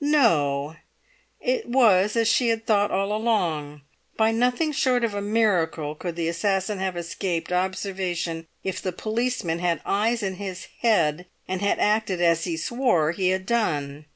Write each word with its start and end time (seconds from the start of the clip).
No! 0.00 0.74
It 1.40 1.68
was 1.68 2.16
as 2.16 2.26
she 2.26 2.48
had 2.48 2.66
thought 2.66 2.90
all 2.90 3.12
along; 3.16 3.82
by 4.16 4.32
nothing 4.32 4.72
short 4.72 5.04
of 5.04 5.14
a 5.14 5.20
miracle 5.22 5.94
could 5.94 6.16
the 6.16 6.26
assassin 6.26 6.80
have 6.80 6.96
escaped 6.96 7.52
observation 7.52 8.48
if 8.64 8.82
the 8.82 8.90
policeman 8.90 9.60
had 9.60 9.80
eyes 9.86 10.20
in 10.20 10.34
his 10.34 10.66
head 10.80 11.26
and 11.46 11.60
had 11.62 11.78
acted 11.78 12.20
as 12.20 12.42
he 12.42 12.56
swore 12.56 13.12
he 13.12 13.28
had 13.28 13.46
done. 13.46 14.06